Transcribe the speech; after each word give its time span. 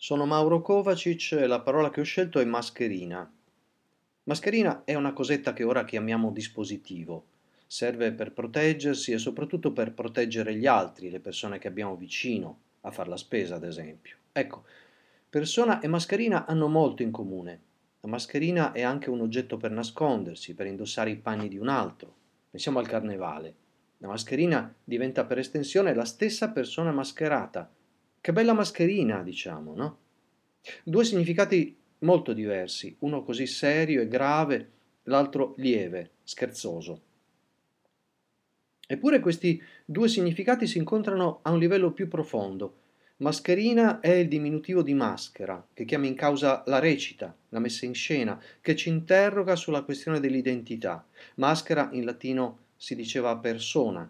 Sono 0.00 0.26
Mauro 0.26 0.62
Kovacic 0.62 1.32
e 1.32 1.48
la 1.48 1.58
parola 1.58 1.90
che 1.90 2.00
ho 2.00 2.04
scelto 2.04 2.38
è 2.38 2.44
mascherina. 2.44 3.28
Mascherina 4.22 4.84
è 4.84 4.94
una 4.94 5.12
cosetta 5.12 5.52
che 5.52 5.64
ora 5.64 5.84
chiamiamo 5.84 6.30
dispositivo. 6.30 7.24
Serve 7.66 8.12
per 8.12 8.32
proteggersi 8.32 9.10
e 9.10 9.18
soprattutto 9.18 9.72
per 9.72 9.94
proteggere 9.94 10.54
gli 10.54 10.66
altri, 10.66 11.10
le 11.10 11.18
persone 11.18 11.58
che 11.58 11.66
abbiamo 11.66 11.96
vicino, 11.96 12.60
a 12.82 12.92
far 12.92 13.08
la 13.08 13.16
spesa 13.16 13.56
ad 13.56 13.64
esempio. 13.64 14.18
Ecco, 14.30 14.66
persona 15.28 15.80
e 15.80 15.88
mascherina 15.88 16.46
hanno 16.46 16.68
molto 16.68 17.02
in 17.02 17.10
comune. 17.10 17.60
La 18.02 18.08
mascherina 18.08 18.70
è 18.70 18.82
anche 18.82 19.10
un 19.10 19.20
oggetto 19.20 19.56
per 19.56 19.72
nascondersi, 19.72 20.54
per 20.54 20.66
indossare 20.66 21.10
i 21.10 21.16
panni 21.16 21.48
di 21.48 21.58
un 21.58 21.66
altro. 21.66 22.14
Pensiamo 22.50 22.78
al 22.78 22.86
carnevale. 22.86 23.52
La 23.98 24.06
mascherina 24.06 24.72
diventa 24.84 25.24
per 25.24 25.38
estensione 25.38 25.92
la 25.92 26.04
stessa 26.04 26.50
persona 26.50 26.92
mascherata 26.92 27.68
che 28.28 28.34
bella 28.34 28.52
mascherina, 28.52 29.22
diciamo, 29.22 29.74
no? 29.74 29.98
Due 30.84 31.02
significati 31.02 31.74
molto 32.00 32.34
diversi, 32.34 32.94
uno 32.98 33.22
così 33.22 33.46
serio 33.46 34.02
e 34.02 34.06
grave, 34.06 34.70
l'altro 35.04 35.54
lieve, 35.56 36.10
scherzoso. 36.24 37.00
Eppure 38.86 39.20
questi 39.20 39.58
due 39.82 40.08
significati 40.08 40.66
si 40.66 40.76
incontrano 40.76 41.38
a 41.40 41.52
un 41.52 41.58
livello 41.58 41.92
più 41.92 42.06
profondo. 42.06 42.80
Mascherina 43.16 44.00
è 44.00 44.10
il 44.10 44.28
diminutivo 44.28 44.82
di 44.82 44.92
maschera, 44.92 45.66
che 45.72 45.86
chiama 45.86 46.04
in 46.04 46.14
causa 46.14 46.62
la 46.66 46.80
recita, 46.80 47.34
la 47.48 47.60
messa 47.60 47.86
in 47.86 47.94
scena, 47.94 48.38
che 48.60 48.76
ci 48.76 48.90
interroga 48.90 49.56
sulla 49.56 49.84
questione 49.84 50.20
dell'identità. 50.20 51.02
Maschera 51.36 51.88
in 51.92 52.04
latino 52.04 52.58
si 52.76 52.94
diceva 52.94 53.38
persona, 53.38 54.06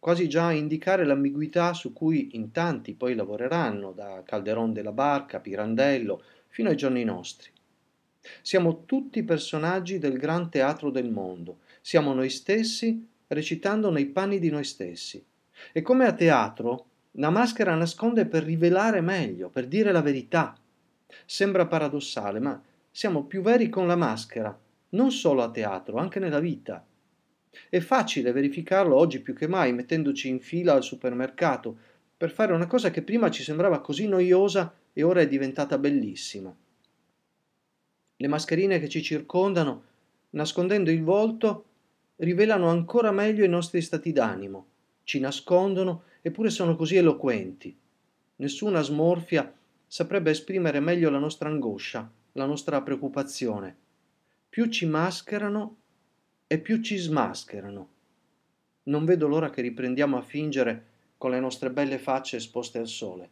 quasi 0.00 0.28
già 0.28 0.46
a 0.46 0.52
indicare 0.52 1.04
l'ambiguità 1.04 1.74
su 1.74 1.92
cui 1.92 2.30
in 2.32 2.50
tanti 2.50 2.94
poi 2.94 3.14
lavoreranno, 3.14 3.92
da 3.92 4.22
Calderon 4.24 4.72
della 4.72 4.92
Barca, 4.92 5.40
Pirandello, 5.40 6.22
fino 6.48 6.70
ai 6.70 6.76
giorni 6.76 7.04
nostri. 7.04 7.50
Siamo 8.42 8.84
tutti 8.86 9.22
personaggi 9.22 9.98
del 9.98 10.18
gran 10.18 10.50
teatro 10.50 10.90
del 10.90 11.10
mondo, 11.10 11.58
siamo 11.80 12.12
noi 12.14 12.30
stessi 12.30 13.06
recitando 13.28 13.90
nei 13.90 14.06
panni 14.06 14.38
di 14.38 14.50
noi 14.50 14.64
stessi. 14.64 15.24
E 15.72 15.82
come 15.82 16.06
a 16.06 16.12
teatro, 16.12 16.86
la 17.12 17.30
maschera 17.30 17.74
nasconde 17.74 18.26
per 18.26 18.42
rivelare 18.42 19.00
meglio, 19.00 19.50
per 19.50 19.66
dire 19.66 19.92
la 19.92 20.02
verità. 20.02 20.56
Sembra 21.26 21.66
paradossale, 21.66 22.40
ma 22.40 22.60
siamo 22.90 23.24
più 23.24 23.42
veri 23.42 23.68
con 23.68 23.86
la 23.86 23.96
maschera, 23.96 24.56
non 24.90 25.10
solo 25.10 25.42
a 25.42 25.50
teatro, 25.50 25.98
anche 25.98 26.18
nella 26.18 26.40
vita. 26.40 26.84
È 27.68 27.80
facile 27.80 28.32
verificarlo 28.32 28.96
oggi 28.96 29.20
più 29.20 29.34
che 29.34 29.46
mai 29.46 29.72
mettendoci 29.72 30.28
in 30.28 30.40
fila 30.40 30.74
al 30.74 30.82
supermercato 30.82 31.76
per 32.16 32.30
fare 32.30 32.52
una 32.52 32.66
cosa 32.66 32.90
che 32.90 33.02
prima 33.02 33.30
ci 33.30 33.42
sembrava 33.42 33.80
così 33.80 34.06
noiosa 34.06 34.74
e 34.92 35.02
ora 35.02 35.20
è 35.20 35.28
diventata 35.28 35.78
bellissima. 35.78 36.54
Le 38.16 38.28
mascherine 38.28 38.78
che 38.78 38.88
ci 38.88 39.02
circondano, 39.02 39.84
nascondendo 40.30 40.90
il 40.90 41.02
volto, 41.02 41.64
rivelano 42.16 42.68
ancora 42.68 43.10
meglio 43.10 43.44
i 43.44 43.48
nostri 43.48 43.80
stati 43.80 44.12
d'animo, 44.12 44.66
ci 45.04 45.18
nascondono 45.18 46.02
eppure 46.20 46.50
sono 46.50 46.76
così 46.76 46.96
eloquenti. 46.96 47.74
Nessuna 48.36 48.82
smorfia 48.82 49.52
saprebbe 49.86 50.30
esprimere 50.30 50.80
meglio 50.80 51.10
la 51.10 51.18
nostra 51.18 51.48
angoscia, 51.48 52.10
la 52.32 52.44
nostra 52.44 52.82
preoccupazione. 52.82 53.76
Più 54.48 54.66
ci 54.66 54.86
mascherano, 54.86 55.76
e 56.52 56.58
più 56.58 56.80
ci 56.80 56.96
smascherano. 56.96 57.88
Non 58.84 59.04
vedo 59.04 59.28
l'ora 59.28 59.50
che 59.50 59.62
riprendiamo 59.62 60.16
a 60.16 60.22
fingere 60.22 60.86
con 61.16 61.30
le 61.30 61.38
nostre 61.38 61.70
belle 61.70 61.96
facce 61.96 62.38
esposte 62.38 62.78
al 62.78 62.88
sole. 62.88 63.30